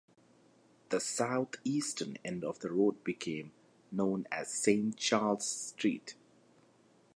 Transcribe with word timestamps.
The 0.89 0.99
southeastern 0.99 2.17
end 2.25 2.43
of 2.43 2.57
the 2.57 2.71
road 2.71 3.03
became 3.03 3.51
known 3.91 4.25
as 4.31 4.51
Saint 4.51 4.97
Charles 4.97 5.45
Street. 5.45 6.15